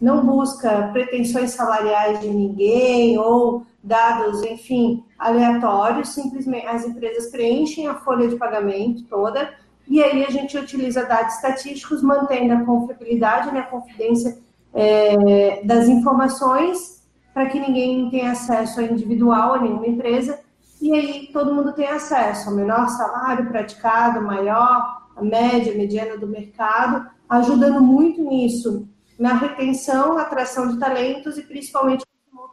não 0.00 0.24
busca 0.24 0.88
pretensões 0.90 1.50
salariais 1.50 2.20
de 2.20 2.28
ninguém 2.28 3.18
ou 3.18 3.66
dados, 3.84 4.42
enfim, 4.42 5.04
aleatórios, 5.18 6.08
simplesmente 6.08 6.66
as 6.66 6.86
empresas 6.86 7.30
preenchem 7.30 7.88
a 7.88 7.96
folha 7.96 8.26
de 8.26 8.36
pagamento 8.36 9.04
toda 9.04 9.52
e 9.86 10.02
aí 10.02 10.24
a 10.24 10.30
gente 10.30 10.56
utiliza 10.56 11.04
dados 11.04 11.34
estatísticos, 11.34 12.02
mantendo 12.02 12.54
a 12.54 12.64
confiabilidade, 12.64 13.52
né, 13.52 13.60
a 13.60 13.64
confidência 13.64 14.38
é, 14.72 15.62
das 15.62 15.88
informações 15.88 17.02
para 17.34 17.50
que 17.50 17.60
ninguém 17.60 18.08
tenha 18.08 18.32
acesso 18.32 18.80
a 18.80 18.84
individual 18.84 19.56
a 19.56 19.60
nenhuma 19.60 19.86
empresa 19.86 20.40
e 20.82 20.92
aí 20.92 21.30
todo 21.32 21.54
mundo 21.54 21.72
tem 21.74 21.86
acesso 21.86 22.48
ao 22.48 22.56
menor 22.56 22.88
salário 22.88 23.46
praticado, 23.46 24.20
maior, 24.20 25.01
média, 25.20 25.74
mediana 25.74 26.16
do 26.16 26.26
mercado, 26.26 27.10
ajudando 27.28 27.82
muito 27.82 28.22
nisso 28.22 28.88
na 29.18 29.34
retenção, 29.34 30.18
atração 30.18 30.68
de 30.68 30.78
talentos 30.78 31.36
e 31.36 31.42
principalmente 31.42 32.04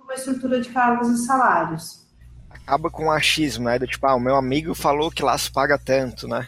uma 0.04 0.14
estrutura 0.14 0.60
de 0.60 0.70
cargos 0.70 1.10
e 1.10 1.26
salários. 1.26 2.08
Acaba 2.50 2.90
com 2.90 3.06
o 3.06 3.12
achismo, 3.12 3.66
né? 3.66 3.78
Do 3.78 3.88
tipo, 3.88 4.06
ah, 4.08 4.16
o 4.16 4.20
meu 4.20 4.36
amigo 4.36 4.74
falou 4.74 5.12
que 5.12 5.24
lá 5.24 5.38
se 5.38 5.52
paga 5.52 5.78
tanto, 5.78 6.28
né? 6.28 6.48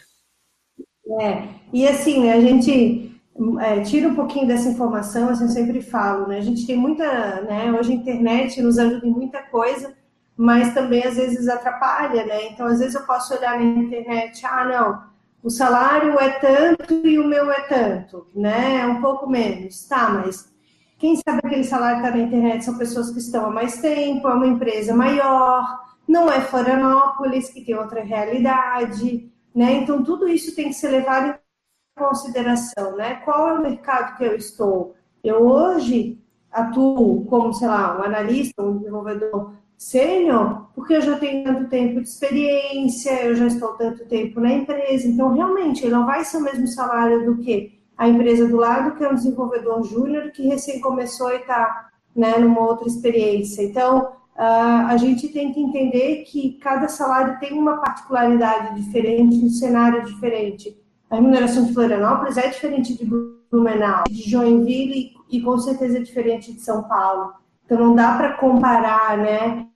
É, 1.20 1.48
e 1.74 1.88
assim, 1.88 2.22
né, 2.24 2.34
a 2.34 2.42
gente 2.42 3.12
é, 3.60 3.82
tira 3.82 4.08
um 4.08 4.16
pouquinho 4.16 4.48
dessa 4.48 4.70
informação, 4.70 5.30
assim, 5.30 5.44
eu 5.44 5.50
sempre 5.50 5.82
falo, 5.82 6.28
né? 6.28 6.38
A 6.38 6.42
gente 6.42 6.66
tem 6.66 6.76
muita, 6.76 7.42
né? 7.42 7.72
Hoje 7.72 7.92
a 7.92 7.96
internet 7.96 8.62
nos 8.62 8.78
ajuda 8.78 9.06
em 9.06 9.12
muita 9.12 9.42
coisa, 9.44 9.94
mas 10.36 10.74
também 10.74 11.04
às 11.04 11.16
vezes 11.16 11.48
atrapalha, 11.48 12.26
né? 12.26 12.48
Então, 12.48 12.66
às 12.68 12.80
vezes 12.80 12.96
eu 12.96 13.06
posso 13.06 13.34
olhar 13.36 13.60
na 13.60 13.66
internet, 13.66 14.46
ah, 14.46 14.66
não, 14.66 15.11
o 15.44 15.50
salário 15.50 16.20
é 16.20 16.30
tanto 16.40 17.06
e 17.06 17.18
o 17.18 17.28
meu 17.28 17.52
é 17.52 17.62
tanto, 17.62 18.28
né? 18.36 18.78
É 18.82 18.86
um 18.86 19.02
pouco 19.02 19.30
menos, 19.30 19.88
tá, 19.88 20.10
mas 20.10 20.52
quem 21.00 21.16
sabe 21.16 21.42
aquele 21.44 21.64
salário 21.64 21.98
está 21.98 22.12
na 22.12 22.24
internet 22.24 22.64
são 22.64 22.78
pessoas 22.78 23.10
que 23.10 23.20
estão 23.20 23.48
há 23.48 23.50
mais 23.50 23.82
tempo, 23.82 24.28
é 24.28 24.34
uma 24.34 24.48
empresa 24.48 24.94
maior, 24.94 25.80
não 26.08 26.32
é 26.32 26.42
Florianópolis, 26.42 27.50
que 27.50 27.66
tem 27.66 27.76
outra 27.76 28.04
realidade, 28.04 29.32
né? 29.54 29.74
Então, 29.74 30.04
tudo 30.04 30.28
isso 30.28 30.56
tem 30.56 30.68
que 30.68 30.76
ser 30.76 30.90
levado 30.90 31.30
em 31.30 32.04
consideração, 32.04 32.96
né? 32.96 33.16
Qual 33.26 33.50
é 33.50 33.54
o 33.54 33.62
mercado 33.62 34.18
que 34.18 34.24
eu 34.24 34.36
estou? 34.36 34.96
Eu 35.24 35.48
hoje 35.48 36.20
atuo 36.52 37.26
como, 37.26 37.54
sei 37.54 37.68
lá, 37.68 37.98
um 37.98 38.04
analista, 38.04 38.62
um 38.62 38.78
desenvolvedor 38.78 39.54
sênior, 39.82 40.68
porque 40.76 40.94
eu 40.94 41.02
já 41.02 41.18
tenho 41.18 41.44
tanto 41.44 41.68
tempo 41.68 42.02
de 42.02 42.08
experiência, 42.08 43.24
eu 43.24 43.36
já 43.36 43.48
estou 43.48 43.70
tanto 43.70 44.06
tempo 44.06 44.40
na 44.40 44.54
empresa, 44.54 45.08
então 45.08 45.34
realmente 45.34 45.84
ele 45.84 45.96
não 45.96 46.06
vai 46.06 46.24
ser 46.24 46.38
o 46.38 46.44
mesmo 46.44 46.68
salário 46.68 47.26
do 47.26 47.42
que 47.42 47.80
a 47.98 48.08
empresa 48.08 48.48
do 48.48 48.58
lado, 48.58 48.96
que 48.96 49.04
é 49.04 49.10
um 49.10 49.16
desenvolvedor 49.16 49.84
júnior 49.84 50.30
que 50.32 50.48
recém 50.48 50.80
começou 50.80 51.32
e 51.32 51.38
está 51.38 51.90
né, 52.16 52.38
numa 52.38 52.62
outra 52.62 52.88
experiência. 52.88 53.64
Então, 53.64 54.12
uh, 54.36 54.86
a 54.88 54.98
gente 54.98 55.28
tem 55.30 55.52
que 55.52 55.60
entender 55.60 56.26
que 56.26 56.60
cada 56.62 56.88
salário 56.88 57.40
tem 57.40 57.54
uma 57.54 57.78
particularidade 57.78 58.80
diferente, 58.80 59.44
um 59.44 59.50
cenário 59.50 60.06
diferente. 60.06 60.80
A 61.10 61.16
remuneração 61.16 61.66
de 61.66 61.74
Florianópolis 61.74 62.38
é 62.38 62.48
diferente 62.50 62.96
de 62.96 63.04
Blumenau, 63.52 64.04
de 64.08 64.30
Joinville 64.30 65.16
e, 65.32 65.38
e 65.38 65.42
com 65.42 65.58
certeza 65.58 65.98
é 65.98 66.02
diferente 66.02 66.54
de 66.54 66.62
São 66.62 66.84
Paulo. 66.84 67.41
Então, 67.72 67.88
não 67.88 67.96
dá 67.96 68.18
para 68.18 68.34
comparar, 68.34 69.18
né? 69.18 69.72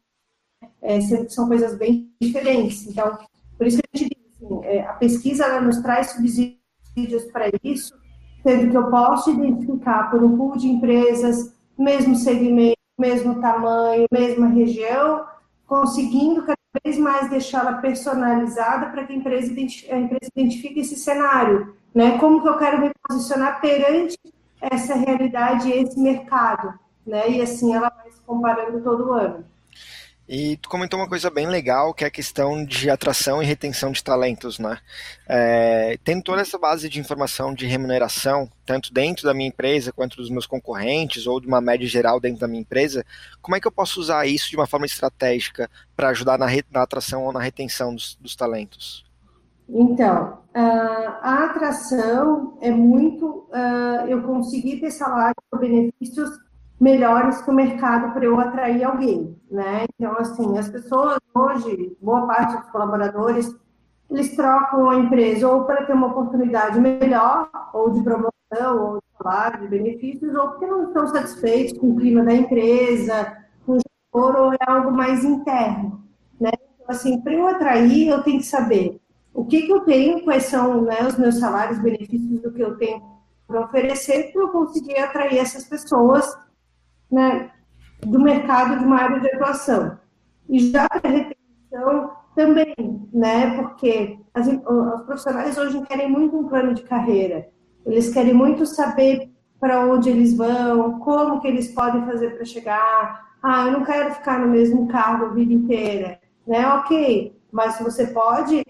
é, 0.85 1.01
sendo 1.01 1.25
que 1.25 1.33
são 1.33 1.47
coisas 1.47 1.75
bem 1.75 2.11
diferentes. 2.21 2.87
Então, 2.87 3.17
por 3.57 3.67
isso 3.67 3.77
que 3.77 3.89
a 3.93 3.97
gente 3.97 4.15
diz, 4.15 4.35
assim, 4.35 4.65
é, 4.65 4.81
a 4.81 4.93
pesquisa 4.93 5.59
nos 5.59 5.81
traz 5.81 6.11
subsídios 6.11 7.25
para 7.31 7.49
isso, 7.63 7.93
sendo 8.43 8.69
que 8.69 8.77
eu 8.77 8.89
posso 8.89 9.31
identificar 9.31 10.11
por 10.11 10.23
um 10.23 10.37
pool 10.37 10.55
de 10.57 10.67
empresas, 10.67 11.53
mesmo 11.77 12.15
segmento, 12.15 12.77
mesmo 12.97 13.41
tamanho, 13.41 14.05
mesma 14.11 14.47
região, 14.47 15.25
conseguindo 15.65 16.43
cada 16.43 16.55
vez 16.83 16.97
mais 16.97 17.29
deixá-la 17.29 17.73
personalizada 17.73 18.87
para 18.91 19.03
que 19.03 19.13
a 19.13 19.15
empresa, 19.15 19.51
a 19.51 19.97
empresa 19.97 20.31
identifique 20.35 20.79
esse 20.79 20.95
cenário, 20.95 21.75
né? 21.93 22.17
Como 22.19 22.41
que 22.41 22.47
eu 22.47 22.57
quero 22.57 22.79
me 22.79 22.91
posicionar 23.07 23.59
perante 23.59 24.17
essa 24.61 24.93
realidade, 24.95 25.71
esse 25.71 25.99
mercado, 25.99 26.73
né? 27.05 27.29
E 27.29 27.41
assim 27.41 27.73
ela 27.73 27.89
vai 27.89 28.11
se 28.11 28.19
comparando 28.21 28.81
todo 28.81 29.13
ano. 29.13 29.45
E 30.27 30.57
tu 30.57 30.69
comentou 30.69 30.99
uma 30.99 31.07
coisa 31.07 31.29
bem 31.29 31.45
legal, 31.47 31.93
que 31.93 32.03
é 32.03 32.07
a 32.07 32.11
questão 32.11 32.65
de 32.65 32.89
atração 32.89 33.43
e 33.43 33.45
retenção 33.45 33.91
de 33.91 34.03
talentos, 34.03 34.57
né? 34.57 34.79
É, 35.27 35.99
tendo 36.03 36.23
toda 36.23 36.41
essa 36.41 36.57
base 36.57 36.89
de 36.89 36.99
informação 36.99 37.53
de 37.53 37.67
remuneração, 37.67 38.49
tanto 38.65 38.91
dentro 38.91 39.23
da 39.23 39.35
minha 39.35 39.49
empresa 39.49 39.91
quanto 39.91 40.17
dos 40.17 40.31
meus 40.31 40.47
concorrentes, 40.47 41.27
ou 41.27 41.39
de 41.39 41.45
uma 41.45 41.61
média 41.61 41.87
geral 41.87 42.19
dentro 42.19 42.39
da 42.39 42.47
minha 42.47 42.61
empresa, 42.61 43.05
como 43.39 43.55
é 43.55 43.59
que 43.59 43.67
eu 43.67 43.71
posso 43.71 43.99
usar 43.99 44.25
isso 44.25 44.49
de 44.49 44.55
uma 44.55 44.65
forma 44.65 44.87
estratégica 44.87 45.69
para 45.95 46.09
ajudar 46.09 46.39
na, 46.39 46.47
na, 46.71 46.81
atração 46.81 47.23
ou 47.23 47.31
na 47.31 47.39
retenção 47.39 47.93
dos, 47.93 48.15
dos 48.19 48.35
talentos? 48.35 49.05
Então, 49.69 50.39
a 50.53 51.45
atração 51.45 52.57
é 52.61 52.71
muito 52.71 53.47
eu 54.07 54.23
conseguir 54.23 54.79
ter 54.79 54.89
salário 54.89 55.35
ou 55.51 55.59
benefícios 55.59 56.44
melhores 56.79 57.41
que 57.41 57.49
o 57.49 57.53
mercado 57.53 58.13
para 58.13 58.25
eu 58.25 58.39
atrair 58.39 58.83
alguém, 58.83 59.35
né? 59.49 59.85
Então, 59.97 60.17
assim, 60.17 60.57
as 60.57 60.69
pessoas 60.69 61.17
hoje, 61.33 61.95
boa 62.01 62.27
parte 62.27 62.57
dos 62.57 62.69
colaboradores, 62.69 63.55
eles 64.09 64.35
trocam 64.35 64.89
a 64.89 64.95
empresa 64.95 65.47
ou 65.47 65.63
para 65.63 65.85
ter 65.85 65.93
uma 65.93 66.07
oportunidade 66.07 66.79
melhor, 66.79 67.49
ou 67.73 67.89
de 67.91 68.03
promoção, 68.03 68.31
ou 68.79 68.97
de 68.97 69.17
salário, 69.17 69.61
de 69.61 69.67
benefícios, 69.67 70.35
ou 70.35 70.49
porque 70.49 70.67
não 70.67 70.87
estão 70.87 71.07
satisfeitos 71.07 71.77
com 71.79 71.91
o 71.91 71.95
clima 71.95 72.23
da 72.23 72.33
empresa, 72.33 73.37
com 73.65 73.73
o 73.73 73.75
gestor, 73.75 74.35
ou 74.41 74.53
é 74.53 74.57
algo 74.67 74.91
mais 74.91 75.23
interno, 75.23 76.03
né? 76.39 76.51
Então, 76.75 76.87
assim, 76.89 77.21
para 77.21 77.33
eu 77.33 77.47
atrair, 77.47 78.09
eu 78.09 78.21
tenho 78.21 78.39
que 78.39 78.45
saber 78.45 79.01
o 79.33 79.45
que, 79.45 79.63
que 79.63 79.71
eu 79.71 79.81
tenho, 79.81 80.23
quais 80.23 80.45
são 80.45 80.81
né, 80.81 81.05
os 81.05 81.17
meus 81.17 81.39
salários, 81.39 81.79
benefícios 81.79 82.39
do 82.41 82.51
que 82.51 82.61
eu 82.61 82.77
tenho 82.77 83.01
para 83.47 83.61
oferecer, 83.61 84.31
para 84.31 84.41
eu 84.41 84.49
conseguir 84.49 84.97
atrair 84.97 85.39
essas 85.39 85.65
pessoas 85.65 86.37
né, 87.11 87.51
do 88.01 88.19
mercado 88.19 88.79
de 88.79 88.85
uma 88.85 89.01
área 89.01 89.19
de 89.19 89.27
atuação. 89.27 89.97
E 90.49 90.71
já 90.71 90.87
para 90.87 91.09
retenção 91.09 92.11
também, 92.35 92.75
né, 93.13 93.55
porque 93.55 94.19
as, 94.33 94.47
os 94.47 95.01
profissionais 95.03 95.57
hoje 95.57 95.81
querem 95.81 96.09
muito 96.09 96.37
um 96.37 96.47
plano 96.47 96.73
de 96.73 96.83
carreira. 96.83 97.49
Eles 97.85 98.13
querem 98.13 98.33
muito 98.33 98.65
saber 98.65 99.31
para 99.59 99.85
onde 99.85 100.09
eles 100.09 100.35
vão, 100.35 100.99
como 100.99 101.39
que 101.39 101.47
eles 101.47 101.73
podem 101.73 102.05
fazer 102.05 102.35
para 102.35 102.45
chegar. 102.45 103.25
Ah, 103.41 103.65
eu 103.65 103.71
não 103.71 103.83
quero 103.83 104.13
ficar 104.13 104.39
no 104.39 104.47
mesmo 104.47 104.87
cargo 104.87 105.25
a 105.25 105.29
vida 105.29 105.53
inteira, 105.53 106.19
né? 106.45 106.67
Ok, 106.67 107.35
mas 107.51 107.79
você 107.79 108.07
pode 108.07 108.63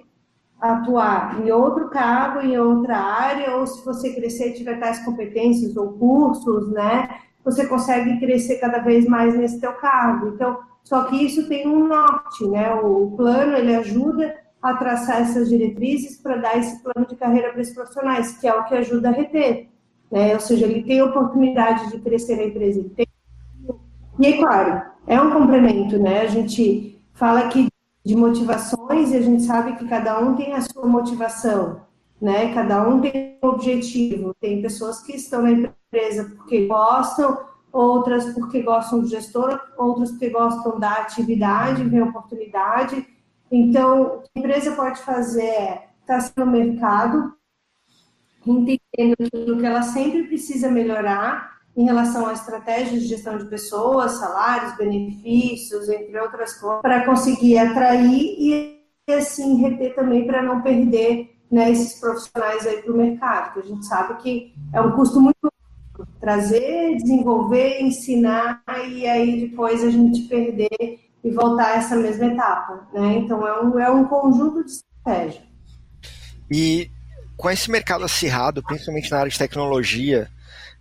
atuar 0.59 1.41
em 1.41 1.51
outro 1.51 1.89
cargo, 1.89 2.41
em 2.41 2.57
outra 2.57 2.97
área, 2.97 3.55
ou 3.57 3.67
se 3.67 3.83
você 3.83 4.13
crescer 4.13 4.53
tiver 4.53 4.79
tais 4.79 5.03
competências 5.03 5.75
ou 5.75 5.93
cursos, 5.93 6.71
né? 6.71 7.19
Você 7.45 7.67
consegue 7.67 8.19
crescer 8.19 8.55
cada 8.55 8.79
vez 8.79 9.05
mais 9.05 9.37
nesse 9.37 9.61
teu 9.61 9.73
cargo. 9.73 10.29
Então, 10.29 10.57
só 10.83 11.03
que 11.03 11.15
isso 11.15 11.47
tem 11.47 11.67
um 11.67 11.87
norte, 11.87 12.47
né? 12.47 12.73
O 12.73 13.11
plano 13.15 13.55
ele 13.55 13.75
ajuda 13.75 14.35
a 14.61 14.73
traçar 14.73 15.21
essas 15.21 15.47
diretrizes 15.47 16.17
para 16.17 16.37
dar 16.37 16.57
esse 16.57 16.81
plano 16.81 17.07
de 17.07 17.15
carreira 17.15 17.51
para 17.51 17.61
esses 17.61 17.75
profissionais, 17.75 18.37
que 18.37 18.47
é 18.47 18.53
o 18.53 18.65
que 18.65 18.73
ajuda 18.73 19.09
a 19.09 19.11
reter, 19.11 19.69
né? 20.11 20.33
Ou 20.33 20.39
seja, 20.39 20.65
ele 20.65 20.81
tem 20.83 21.03
oportunidade 21.03 21.91
de 21.91 21.99
crescer 21.99 22.35
na 22.35 22.45
empresa. 22.45 22.83
E 24.19 24.25
é 24.25 24.37
claro, 24.37 24.81
é 25.05 25.21
um 25.21 25.29
complemento, 25.29 25.99
né? 25.99 26.21
A 26.21 26.27
gente 26.27 26.99
fala 27.13 27.41
aqui 27.41 27.67
de 28.03 28.15
motivações 28.15 29.11
e 29.11 29.17
a 29.17 29.21
gente 29.21 29.43
sabe 29.43 29.75
que 29.75 29.87
cada 29.87 30.19
um 30.19 30.35
tem 30.35 30.53
a 30.53 30.61
sua 30.61 30.87
motivação 30.87 31.84
né? 32.21 32.53
Cada 32.53 32.87
um 32.87 33.01
tem 33.01 33.37
um 33.43 33.47
objetivo. 33.47 34.33
Tem 34.39 34.61
pessoas 34.61 35.01
que 35.01 35.15
estão 35.15 35.41
na 35.41 35.51
empresa 35.51 36.31
porque 36.35 36.65
gostam, 36.65 37.39
outras 37.71 38.33
porque 38.33 38.61
gostam 38.61 39.01
do 39.01 39.07
gestor, 39.07 39.59
outras 39.77 40.11
porque 40.11 40.29
gostam 40.29 40.79
da 40.79 40.93
atividade, 40.93 41.83
vem 41.83 42.01
oportunidade. 42.01 43.05
Então, 43.51 44.01
o 44.01 44.21
que 44.21 44.29
a 44.35 44.39
empresa 44.39 44.71
pode 44.75 44.99
fazer 45.01 45.43
é 45.43 45.87
estar 46.01 46.31
tá 46.33 46.45
no 46.45 46.51
mercado, 46.51 47.33
entendendo 48.45 49.27
aquilo 49.27 49.57
que 49.57 49.65
ela 49.65 49.81
sempre 49.81 50.23
precisa 50.23 50.69
melhorar 50.69 51.55
em 51.75 51.83
relação 51.83 52.25
a 52.25 52.33
estratégias 52.33 53.01
de 53.01 53.07
gestão 53.07 53.37
de 53.37 53.45
pessoas, 53.45 54.13
salários, 54.13 54.77
benefícios, 54.77 55.89
entre 55.89 56.17
outras 56.19 56.53
coisas, 56.53 56.81
para 56.81 57.05
conseguir 57.05 57.57
atrair 57.57 58.35
e 58.39 58.81
assim 59.11 59.57
reter 59.57 59.93
também 59.93 60.25
para 60.25 60.41
não 60.41 60.61
perder 60.61 61.34
né, 61.55 61.71
esses 61.71 61.97
profissionais 62.01 62.67
aí 62.67 62.81
para 62.81 62.91
o 62.91 62.97
mercado, 62.97 63.53
que 63.53 63.59
a 63.59 63.63
gente 63.63 63.85
sabe 63.85 64.21
que 64.21 64.53
é 64.73 64.81
um 64.81 64.91
custo 64.91 65.21
muito 65.21 65.49
trazer, 66.19 66.97
desenvolver, 66.97 67.79
ensinar 67.79 68.61
e 68.89 69.07
aí 69.07 69.47
depois 69.47 69.81
a 69.81 69.89
gente 69.89 70.23
perder 70.23 70.99
e 71.23 71.31
voltar 71.31 71.67
a 71.67 71.75
essa 71.77 71.95
mesma 71.95 72.25
etapa. 72.25 72.85
Né? 72.93 73.19
Então, 73.19 73.47
é 73.47 73.61
um, 73.61 73.79
é 73.79 73.89
um 73.89 74.03
conjunto 74.03 74.65
de 74.65 74.71
estratégia. 74.71 75.43
E 76.51 76.91
com 77.37 77.49
esse 77.49 77.71
mercado 77.71 78.03
acirrado, 78.03 78.61
principalmente 78.61 79.09
na 79.09 79.19
área 79.19 79.31
de 79.31 79.37
tecnologia, 79.37 80.29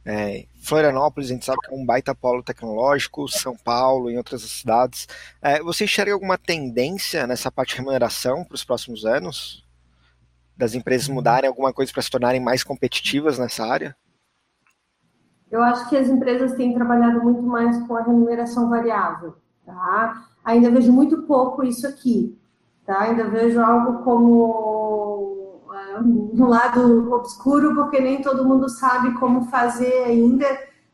é, 0.05 0.45
Florianópolis, 0.61 1.31
a 1.31 1.35
gente 1.35 1.45
sabe 1.45 1.59
que 1.61 1.73
é 1.73 1.77
um 1.77 1.87
baita 1.87 2.17
polo 2.17 2.43
tecnológico, 2.43 3.29
São 3.29 3.57
Paulo 3.57 4.11
e 4.11 4.17
outras 4.17 4.43
cidades. 4.43 5.07
É, 5.41 5.63
você 5.63 5.85
enxerga 5.85 6.13
alguma 6.13 6.37
tendência 6.37 7.29
nessa 7.29 7.49
parte 7.49 7.71
de 7.71 7.77
remuneração 7.77 8.45
para 8.45 8.57
os 8.57 8.65
próximos 8.65 9.07
anos? 9.07 9.64
Das 10.57 10.75
empresas 10.75 11.09
mudarem 11.09 11.49
alguma 11.49 11.73
coisa 11.73 11.93
para 11.93 12.03
se 12.03 12.11
tornarem 12.11 12.41
mais 12.41 12.63
competitivas 12.63 13.39
nessa 13.39 13.67
área? 13.67 13.97
Eu 15.51 15.63
acho 15.63 15.89
que 15.89 15.97
as 15.97 16.09
empresas 16.09 16.55
têm 16.55 16.75
trabalhado 16.75 17.23
muito 17.23 17.43
mais 17.43 17.77
com 17.87 17.97
a 17.97 18.03
remuneração 18.03 18.69
variável. 18.69 19.37
Tá? 19.65 20.27
Ainda 20.45 20.71
vejo 20.71 20.93
muito 20.93 21.23
pouco 21.23 21.63
isso 21.63 21.87
aqui. 21.87 22.39
Tá? 22.85 23.03
Ainda 23.03 23.29
vejo 23.29 23.61
algo 23.61 24.03
como 24.03 25.45
no 26.03 26.49
lado 26.49 27.13
obscuro, 27.13 27.75
porque 27.75 28.01
nem 28.01 28.21
todo 28.23 28.45
mundo 28.45 28.69
sabe 28.69 29.15
como 29.15 29.47
fazer 29.47 30.05
ainda 30.05 30.47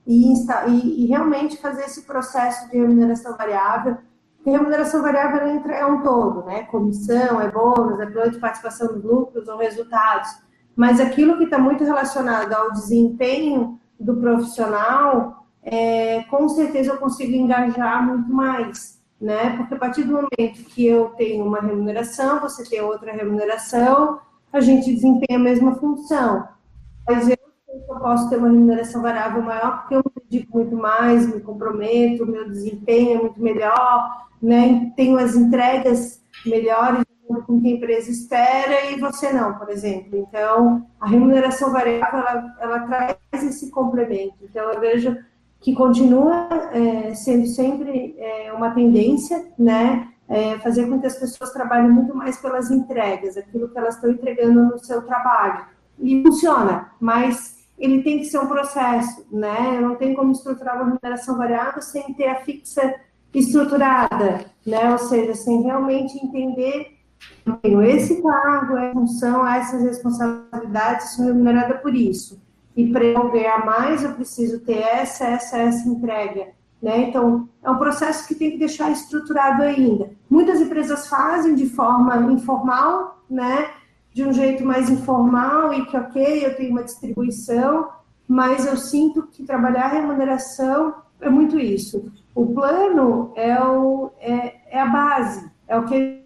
e, 0.07 0.33
e, 0.33 1.05
e 1.05 1.07
realmente 1.07 1.57
fazer 1.57 1.85
esse 1.85 2.03
processo 2.03 2.69
de 2.71 2.79
remuneração 2.79 3.37
variável. 3.37 3.97
Remuneração 4.45 5.03
variável 5.03 5.47
entra, 5.49 5.75
é 5.75 5.85
um 5.85 6.03
todo, 6.03 6.45
né? 6.45 6.63
Comissão, 6.65 7.41
é 7.41 7.51
bônus, 7.51 8.01
é 8.01 8.07
plano 8.07 8.31
de 8.31 8.39
participação 8.39 8.93
nos 8.93 9.05
lucros 9.05 9.49
ou 9.49 9.59
resultados. 9.59 10.31
Mas 10.75 10.99
aquilo 10.99 11.37
que 11.37 11.45
está 11.45 11.59
muito 11.59 11.85
relacionado 11.85 12.53
ao 12.53 12.73
desempenho 12.73 13.79
do 13.99 14.17
profissional, 14.17 15.45
é, 15.63 16.23
com 16.25 16.49
certeza 16.49 16.93
eu 16.93 16.99
consigo 16.99 17.33
engajar 17.33 18.07
muito 18.07 18.33
mais 18.33 19.01
né? 19.21 19.57
Porque 19.57 19.75
a 19.75 19.79
partir 19.79 20.05
do 20.05 20.15
momento 20.15 20.65
que 20.65 20.87
eu 20.87 21.11
tenho 21.11 21.45
uma 21.45 21.61
remuneração, 21.61 22.41
você 22.41 22.65
tem 22.65 22.81
outra 22.81 23.13
remuneração, 23.13 24.19
a 24.53 24.61
gente 24.61 24.93
desempenha 24.93 25.39
a 25.39 25.43
mesma 25.43 25.75
função. 25.75 26.49
Mas 27.07 27.29
eu, 27.29 27.37
eu 27.69 27.99
posso 27.99 28.31
ter 28.31 28.39
uma 28.39 28.49
remuneração 28.49 29.03
variável 29.03 29.43
maior 29.43 29.81
porque 29.81 29.97
eu 29.97 29.99
me 29.99 30.23
dedico 30.25 30.57
muito 30.57 30.75
mais, 30.75 31.27
me 31.27 31.41
comprometo, 31.41 32.27
meu 32.27 32.49
desempenho 32.49 33.19
é 33.19 33.23
muito 33.23 33.41
melhor, 33.41 34.30
né? 34.43 34.93
Tenho 34.97 35.19
as 35.19 35.35
entregas 35.35 36.21
melhores 36.45 37.05
com 37.47 37.61
que 37.61 37.69
a 37.69 37.71
empresa 37.71 38.11
espera 38.11 38.91
e 38.91 38.99
você 38.99 39.33
não, 39.33 39.55
por 39.55 39.71
exemplo. 39.71 40.19
Então, 40.19 40.87
a 41.01 41.07
remuneração 41.07 41.73
variável, 41.73 42.19
ela, 42.19 42.57
ela 42.61 42.81
traz 42.81 43.45
esse 43.45 43.71
complemento. 43.71 44.35
Então, 44.43 44.71
eu 44.73 44.81
vejo 44.81 45.17
que 45.61 45.75
continua 45.75 46.49
é, 46.73 47.15
sendo 47.15 47.47
sempre 47.47 48.17
é, 48.19 48.53
uma 48.53 48.71
tendência, 48.71 49.47
né? 49.59 50.09
É, 50.29 50.59
fazer 50.59 50.89
com 50.89 51.01
que 51.01 51.07
as 51.07 51.19
pessoas 51.19 51.53
trabalhem 51.53 51.91
muito 51.91 52.15
mais 52.17 52.39
pelas 52.39 52.71
entregas, 52.71 53.37
aquilo 53.37 53.69
que 53.69 53.77
elas 53.77 53.97
estão 53.97 54.11
entregando 54.11 54.63
no 54.63 54.79
seu 54.79 55.03
trabalho. 55.03 55.67
E 55.99 56.23
funciona, 56.23 56.93
mas 57.01 57.59
ele 57.77 58.03
tem 58.03 58.19
que 58.19 58.27
ser 58.27 58.39
um 58.39 58.47
processo, 58.47 59.27
né? 59.33 59.81
Não 59.81 59.97
tem 59.97 60.15
como 60.15 60.31
estruturar 60.31 60.77
uma 60.77 60.85
remuneração 60.85 61.37
variável 61.37 61.83
sem 61.83 62.15
ter 62.15 62.29
a 62.29 62.37
fixa 62.37 62.95
estruturada, 63.35 64.47
né? 64.67 64.91
Ou 64.93 64.99
seja, 64.99 65.35
sem 65.35 65.63
realmente 65.63 66.17
entender 66.19 66.99
eu 67.45 67.57
tenho 67.57 67.83
esse 67.83 68.23
cargo, 68.23 68.79
essa 68.79 68.95
função, 68.95 69.47
essas 69.47 69.83
responsabilidades, 69.83 71.17
sou 71.17 71.27
remunerada 71.27 71.75
por 71.75 71.95
isso 71.95 72.41
e 72.77 72.91
para 72.93 73.05
eu 73.05 73.31
ganhar 73.31 73.65
mais 73.65 74.03
eu 74.03 74.13
preciso 74.13 74.61
ter 74.61 74.79
essa, 74.79 75.27
essa, 75.27 75.59
essa 75.59 75.89
entrega. 75.89 76.49
Né? 76.81 77.09
Então, 77.09 77.49
é 77.63 77.71
um 77.71 77.77
processo 77.77 78.27
que 78.27 78.35
tem 78.35 78.53
que 78.53 78.59
deixar 78.59 78.91
estruturado 78.91 79.63
ainda. 79.63 80.11
Muitas 80.29 80.61
empresas 80.61 81.07
fazem 81.09 81.55
de 81.55 81.69
forma 81.69 82.33
informal, 82.33 83.23
né? 83.29 83.71
de 84.13 84.25
um 84.25 84.33
jeito 84.33 84.65
mais 84.65 84.89
informal 84.89 85.75
e 85.75 85.85
que, 85.87 85.97
ok, 85.97 86.47
eu 86.47 86.57
tenho 86.57 86.71
uma 86.71 86.83
distribuição, 86.83 87.89
mas 88.27 88.67
eu 88.67 88.77
sinto 88.77 89.25
que 89.25 89.45
trabalhar 89.45 89.85
a 89.85 90.01
remuneração 90.01 90.95
é 91.21 91.29
muito 91.29 91.59
isso. 91.59 92.13
O 92.35 92.47
plano 92.47 93.33
é, 93.35 93.61
o, 93.63 94.11
é, 94.21 94.77
é 94.77 94.81
a 94.81 94.87
base, 94.87 95.51
é 95.67 95.77
o 95.79 95.85
que 95.85 96.25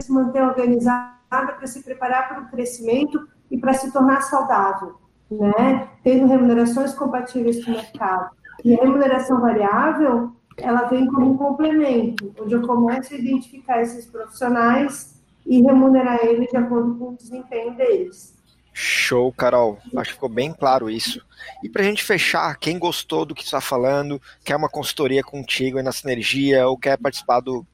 se 0.00 0.12
manter 0.12 0.42
organizado 0.42 1.16
para 1.28 1.66
se 1.66 1.82
preparar 1.82 2.28
para 2.28 2.42
o 2.42 2.48
crescimento 2.48 3.28
e 3.50 3.58
para 3.58 3.74
se 3.74 3.92
tornar 3.92 4.22
saudável 4.22 4.96
né? 5.30 5.88
Tendo 6.02 6.26
remunerações 6.26 6.94
compatíveis 6.94 7.64
com 7.64 7.72
o 7.72 7.74
mercado. 7.74 8.30
E 8.64 8.74
a 8.74 8.82
remuneração 8.82 9.40
variável, 9.40 10.32
ela 10.56 10.84
vem 10.84 11.06
como 11.06 11.32
um 11.32 11.36
complemento, 11.36 12.32
onde 12.40 12.54
eu 12.54 12.66
começo 12.66 13.14
a 13.14 13.18
identificar 13.18 13.82
esses 13.82 14.06
profissionais 14.06 15.20
e 15.44 15.60
remunerar 15.62 16.24
eles 16.24 16.50
de 16.50 16.56
acordo 16.56 16.94
com 16.96 17.10
o 17.10 17.16
desempenho 17.16 17.74
deles. 17.74 18.35
Show, 18.78 19.32
Carol. 19.32 19.78
Acho 19.96 20.10
que 20.10 20.16
ficou 20.16 20.28
bem 20.28 20.52
claro 20.52 20.90
isso. 20.90 21.24
E 21.64 21.68
para 21.68 21.80
a 21.80 21.84
gente 21.86 22.04
fechar, 22.04 22.54
quem 22.58 22.78
gostou 22.78 23.24
do 23.24 23.34
que 23.34 23.42
está 23.42 23.58
falando, 23.58 24.20
quer 24.44 24.54
uma 24.54 24.68
consultoria 24.68 25.22
contigo 25.22 25.78
aí 25.78 25.82
na 25.82 25.92
Sinergia 25.92 26.68
ou 26.68 26.76
quer 26.76 26.98
participar 26.98 27.40
do, 27.40 27.66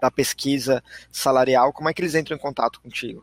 da 0.00 0.10
pesquisa 0.10 0.82
salarial, 1.12 1.74
como 1.74 1.90
é 1.90 1.92
que 1.92 2.00
eles 2.00 2.14
entram 2.14 2.38
em 2.38 2.40
contato 2.40 2.80
contigo? 2.80 3.22